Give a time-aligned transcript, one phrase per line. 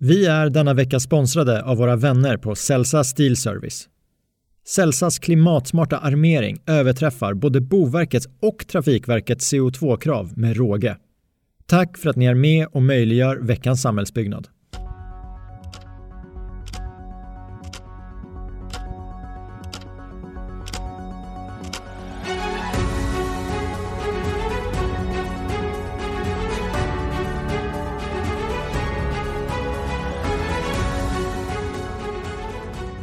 [0.00, 3.88] Vi är denna vecka sponsrade av våra vänner på Celsa Steel Service.
[4.66, 10.96] Celsas klimatsmarta armering överträffar både Boverkets och Trafikverkets CO2-krav med råge.
[11.66, 14.48] Tack för att ni är med och möjliggör veckans samhällsbyggnad.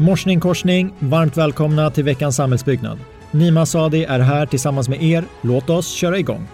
[0.05, 2.99] Morsning korsning, varmt välkomna till veckans samhällsbyggnad.
[3.31, 5.23] Nima Sadi är här tillsammans med er.
[5.41, 6.47] Låt oss köra igång.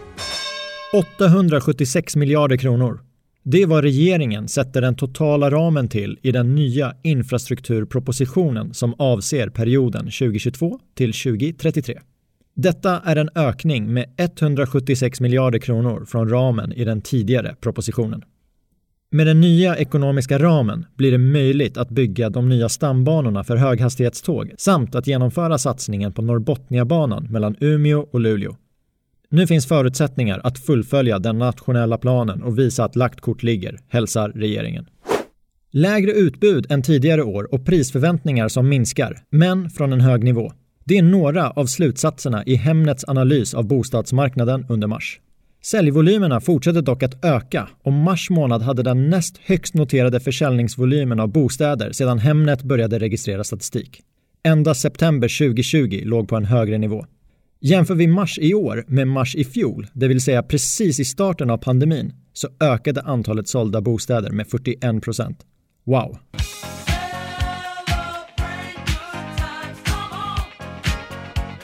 [0.94, 3.00] 876 miljarder kronor.
[3.44, 9.50] Det är vad regeringen sätter den totala ramen till i den nya infrastrukturpropositionen som avser
[9.50, 12.00] perioden 2022 till 2033.
[12.56, 18.24] Detta är en ökning med 176 miljarder kronor från ramen i den tidigare propositionen.
[19.14, 24.52] Med den nya ekonomiska ramen blir det möjligt att bygga de nya stambanorna för höghastighetståg
[24.58, 28.56] samt att genomföra satsningen på Norrbotniabanan mellan Umeå och Luleå.
[29.30, 34.30] Nu finns förutsättningar att fullfölja den nationella planen och visa att lagt kort ligger, hälsar
[34.30, 34.86] regeringen.
[35.72, 40.52] Lägre utbud än tidigare år och prisförväntningar som minskar, men från en hög nivå.
[40.86, 45.20] Det är några av slutsatserna i Hemnets analys av bostadsmarknaden under mars.
[45.64, 51.28] Säljvolymerna fortsätter dock att öka och mars månad hade den näst högst noterade försäljningsvolymen av
[51.28, 54.02] bostäder sedan Hemnet började registrera statistik.
[54.44, 57.06] Endast september 2020 låg på en högre nivå.
[57.60, 61.50] Jämför vi mars i år med mars i fjol, det vill säga precis i starten
[61.50, 65.46] av pandemin, så ökade antalet sålda bostäder med 41 procent.
[65.86, 66.18] Wow!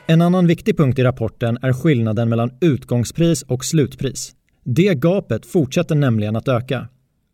[0.09, 4.31] En annan viktig punkt i rapporten är skillnaden mellan utgångspris och slutpris.
[4.64, 6.88] Det gapet fortsätter nämligen att öka.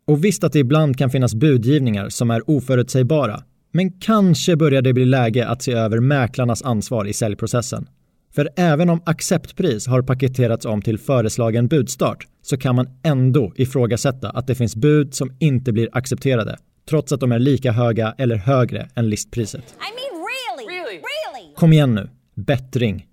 [0.07, 4.93] Och visst att det ibland kan finnas budgivningar som är oförutsägbara, men kanske börjar det
[4.93, 7.87] bli läge att se över mäklarnas ansvar i säljprocessen.
[8.35, 14.29] För även om acceptpris har paketerats om till föreslagen budstart så kan man ändå ifrågasätta
[14.29, 16.57] att det finns bud som inte blir accepterade,
[16.89, 19.63] trots att de är lika höga eller högre än listpriset.
[19.63, 20.77] I mean really?
[20.77, 20.97] Really?
[20.97, 21.55] really?
[21.55, 23.05] Kom igen nu, bättring.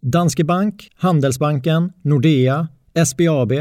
[0.00, 2.68] Danske Bank, Handelsbanken, Nordea,
[3.06, 3.52] SBAB,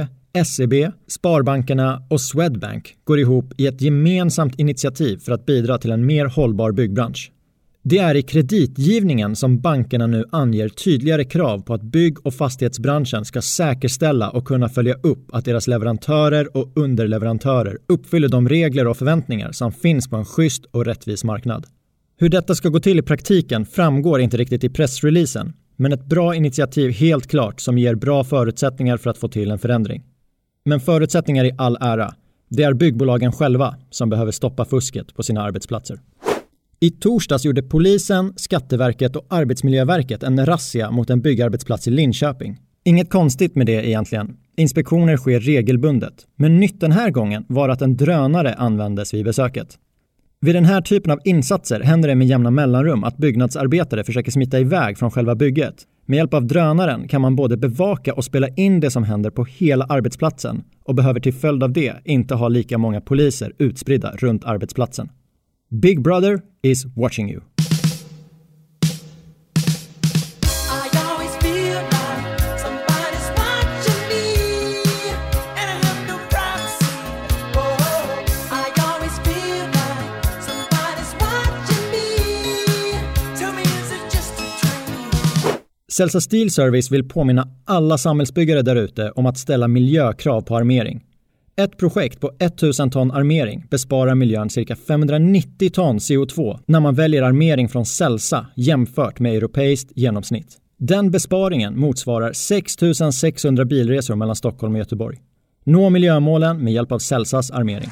[0.46, 0.74] SEB,
[1.08, 6.26] Sparbankerna och Swedbank går ihop i ett gemensamt initiativ för att bidra till en mer
[6.26, 7.32] hållbar byggbransch.
[7.86, 13.26] Det är i kreditgivningen som bankerna nu anger tydligare krav på att bygg och fastighetsbranschen
[13.26, 18.98] ska säkerställa och kunna följa upp att deras leverantörer och underleverantörer uppfyller de regler och
[18.98, 21.66] förväntningar som finns på en schysst och rättvis marknad.
[22.24, 26.36] Hur detta ska gå till i praktiken framgår inte riktigt i pressreleasen, men ett bra
[26.36, 30.04] initiativ helt klart som ger bra förutsättningar för att få till en förändring.
[30.66, 32.14] Men förutsättningar i all ära,
[32.50, 36.00] det är byggbolagen själva som behöver stoppa fusket på sina arbetsplatser.
[36.80, 42.58] I torsdags gjorde polisen, Skatteverket och Arbetsmiljöverket en razzia mot en byggarbetsplats i Linköping.
[42.84, 44.38] Inget konstigt med det egentligen.
[44.58, 46.14] Inspektioner sker regelbundet.
[46.36, 49.78] Men nytt den här gången var att en drönare användes vid besöket.
[50.44, 54.60] Vid den här typen av insatser händer det med jämna mellanrum att byggnadsarbetare försöker smita
[54.60, 55.76] iväg från själva bygget.
[56.06, 59.46] Med hjälp av drönaren kan man både bevaka och spela in det som händer på
[59.46, 64.46] hela arbetsplatsen och behöver till följd av det inte ha lika många poliser utspridda runt
[64.46, 65.10] arbetsplatsen.
[65.70, 67.42] Big Brother is watching you.
[85.94, 91.04] Celsa Steel Service vill påminna alla samhällsbyggare därute om att ställa miljökrav på armering.
[91.56, 97.24] Ett projekt på 1000 ton armering besparar miljön cirka 590 ton CO2 när man väljer
[97.24, 100.58] armering från Celsa jämfört med europeiskt genomsnitt.
[100.78, 105.18] Den besparingen motsvarar 6600 bilresor mellan Stockholm och Göteborg.
[105.64, 107.90] Nå miljömålen med hjälp av Celsas armering.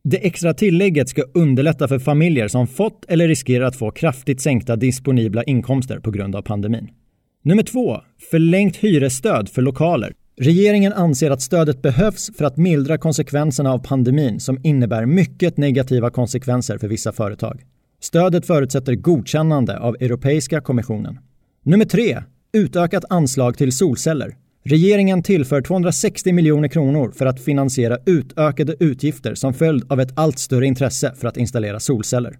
[0.04, 4.76] Det extra tillägget ska underlätta för familjer som fått eller riskerar att få kraftigt sänkta
[4.76, 6.90] disponibla inkomster på grund av pandemin.
[7.44, 8.02] Nummer 2.
[8.31, 10.14] Förlängt hyresstöd för lokaler.
[10.38, 16.09] Regeringen anser att stödet behövs för att mildra konsekvenserna av pandemin som innebär mycket negativa
[16.09, 17.62] konsekvenser för vissa företag.
[18.01, 21.19] Stödet förutsätter godkännande av Europeiska kommissionen.
[21.63, 22.24] Nummer 3.
[22.53, 24.35] Utökat anslag till solceller.
[24.63, 30.39] Regeringen tillför 260 miljoner kronor för att finansiera utökade utgifter som följd av ett allt
[30.39, 32.38] större intresse för att installera solceller.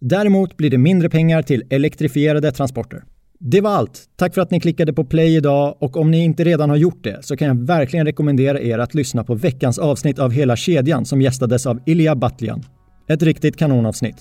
[0.00, 3.04] Däremot blir det mindre pengar till elektrifierade transporter.
[3.38, 4.02] Det var allt.
[4.16, 7.04] Tack för att ni klickade på play idag och om ni inte redan har gjort
[7.04, 11.04] det så kan jag verkligen rekommendera er att lyssna på veckans avsnitt av Hela kedjan
[11.04, 12.62] som gästades av Ilja Batljan.
[13.08, 14.16] Ett riktigt kanonavsnitt.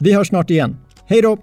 [0.00, 0.76] Vi hörs snart igen.
[1.06, 1.38] Hej då!